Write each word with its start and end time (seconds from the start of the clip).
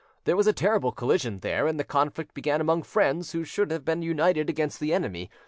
There 0.23 0.35
was 0.35 0.47
a 0.47 0.51
terrible 0.51 0.91
collision 0.91 1.41
there, 1.41 1.67
and 1.67 1.79
the 1.79 1.83
conflict 1.83 2.33
began 2.33 2.59
among 2.59 2.81
friends 2.81 3.33
who 3.33 3.43
should 3.43 3.69
have 3.69 3.85
been 3.85 4.01
united 4.01 4.49
against 4.49 4.79
the 4.79 4.95
enemy. 4.95 5.29